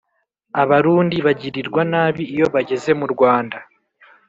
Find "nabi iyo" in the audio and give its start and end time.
1.91-2.45